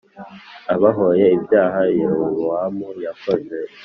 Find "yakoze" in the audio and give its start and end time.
3.05-3.55